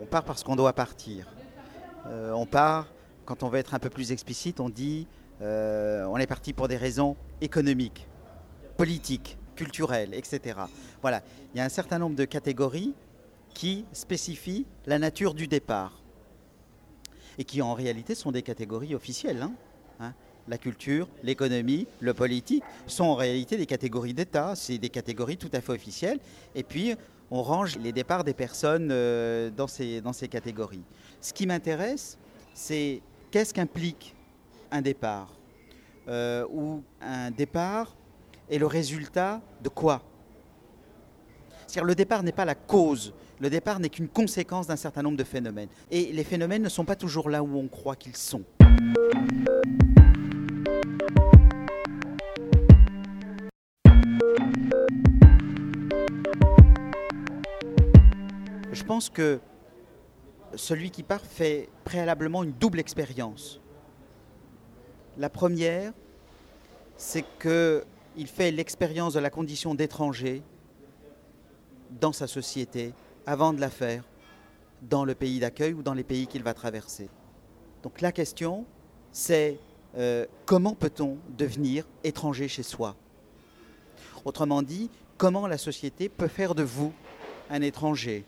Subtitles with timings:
[0.00, 1.26] On part parce qu'on doit partir.
[2.06, 2.86] Euh, on part,
[3.24, 5.08] quand on veut être un peu plus explicite, on dit
[5.42, 8.06] euh, on est parti pour des raisons économiques,
[8.76, 10.60] politiques, culturelles, etc.
[11.02, 12.94] Voilà, il y a un certain nombre de catégories
[13.54, 16.00] qui spécifient la nature du départ
[17.36, 19.42] et qui en réalité sont des catégories officielles.
[19.42, 19.52] Hein.
[19.98, 20.14] Hein.
[20.46, 25.50] la culture, l'économie, le politique sont en réalité des catégories d'État, c'est des catégories tout
[25.52, 26.20] à fait officielles.
[26.54, 26.94] Et puis,
[27.30, 30.82] on range les départs des personnes euh, dans, ces, catégories.
[31.20, 32.18] Ce qui m'intéresse,
[32.54, 34.14] c'est qu'est-ce qu'implique
[34.70, 35.32] un départ
[36.08, 37.94] euh, Ou un départ
[38.50, 40.02] est le résultat de quoi?
[41.66, 45.18] C'est-à-dire le départ n'est pas la cause, le départ n'est qu'une conséquence d'un certain nombre
[45.18, 45.68] de phénomènes.
[45.90, 48.42] Et les phénomènes ne sont pas toujours là où on croit qu'ils sont.
[58.78, 59.40] Je pense que
[60.54, 63.60] celui qui part fait préalablement une double expérience.
[65.16, 65.92] La première,
[66.96, 70.44] c'est qu'il fait l'expérience de la condition d'étranger
[72.00, 72.94] dans sa société
[73.26, 74.04] avant de la faire
[74.82, 77.10] dans le pays d'accueil ou dans les pays qu'il va traverser.
[77.82, 78.64] Donc la question,
[79.10, 79.58] c'est
[79.96, 82.94] euh, comment peut-on devenir étranger chez soi?
[84.24, 86.92] Autrement dit, comment la société peut faire de vous
[87.50, 88.24] un étranger?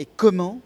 [0.00, 0.62] Et comment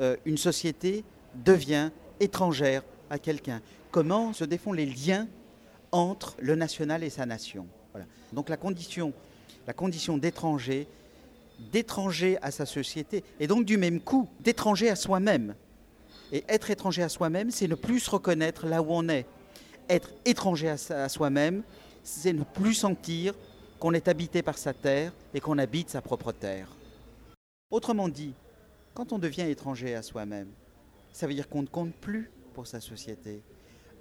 [0.00, 1.90] euh, une société devient
[2.20, 3.60] étrangère à quelqu'un.
[3.90, 5.28] Comment se défont les liens
[5.92, 7.66] entre le national et sa nation.
[8.32, 9.12] Donc la condition,
[9.66, 10.86] la condition d'étranger,
[11.70, 15.54] d'étranger à sa société, et donc du même coup d'étranger à soi-même.
[16.32, 19.26] Et être étranger à soi-même, c'est ne plus se reconnaître là où on est.
[19.90, 21.62] Être étranger à soi-même,
[22.02, 23.34] c'est ne plus sentir
[23.78, 26.68] qu'on est habité par sa terre et qu'on habite sa propre terre.
[27.70, 28.32] Autrement dit,
[28.94, 30.48] quand on devient étranger à soi-même,
[31.12, 33.42] ça veut dire qu'on ne compte plus pour sa société.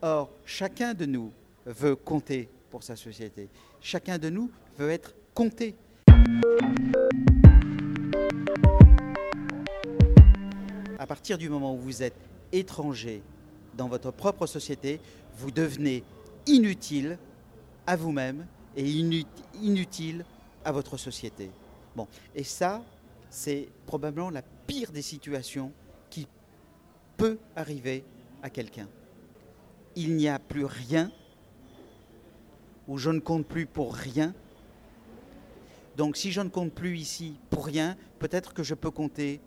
[0.01, 1.33] Or, chacun de nous
[1.65, 3.49] veut compter pour sa société.
[3.81, 5.75] Chacun de nous veut être compté.
[10.97, 12.15] À partir du moment où vous êtes
[12.53, 13.21] étranger
[13.75, 15.01] dans votre propre société,
[15.35, 16.05] vous devenez
[16.45, 17.17] inutile
[17.85, 18.47] à vous-même
[18.77, 18.89] et
[19.61, 20.23] inutile
[20.63, 21.51] à votre société.
[21.97, 22.81] Bon, et ça,
[23.29, 25.71] c'est probablement la pire des situations
[26.09, 26.27] qui
[27.17, 28.03] peut arriver
[28.43, 28.87] à quelqu'un.
[29.95, 31.11] Il n'y a plus rien,
[32.87, 34.33] ou je ne compte plus pour rien.
[35.95, 39.41] Donc si je ne compte plus ici pour rien, peut-être que je peux compter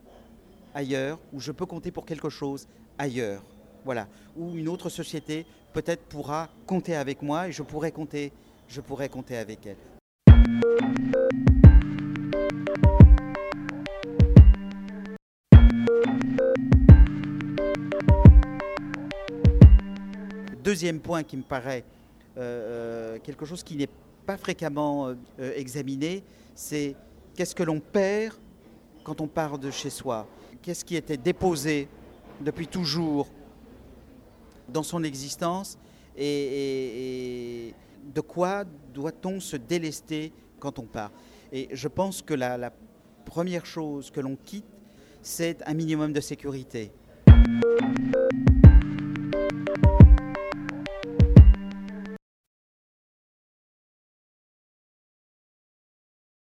[0.75, 2.67] ailleurs, ou je peux compter pour quelque chose
[2.99, 3.43] ailleurs.
[3.85, 4.09] Voilà.
[4.37, 8.33] Ou une autre société peut-être pourra compter avec moi et je pourrai compter,
[8.69, 9.77] je pourrai compter avec elle.
[20.71, 21.83] Deuxième point qui me paraît
[22.37, 22.41] euh,
[23.17, 23.89] euh, quelque chose qui n'est
[24.25, 26.23] pas fréquemment euh, examiné,
[26.55, 26.95] c'est
[27.35, 28.37] qu'est-ce que l'on perd
[29.03, 30.29] quand on part de chez soi?
[30.63, 31.89] Qu'est-ce qui était déposé
[32.41, 33.27] depuis toujours
[34.69, 35.77] dans son existence?
[36.17, 37.75] Et,
[38.15, 38.65] de quoi
[38.95, 41.11] doit-on se délester quand on part?
[41.51, 42.73] Et je pense que la
[43.25, 44.65] première chose que l'on quitte,
[45.21, 46.93] c'est un minimum de sécurité.